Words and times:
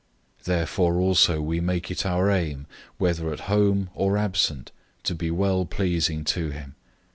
005:009 0.39 0.43
Therefore 0.45 0.95
also 0.95 1.41
we 1.43 1.59
make 1.59 1.91
it 1.91 2.07
our 2.07 2.31
aim, 2.31 2.65
whether 2.97 3.31
at 3.31 3.41
home 3.41 3.91
or 3.93 4.17
absent, 4.17 4.71
to 5.03 5.13
be 5.13 5.29
well 5.29 5.63
pleasing 5.65 6.23
to 6.23 6.49
him. 6.49 6.73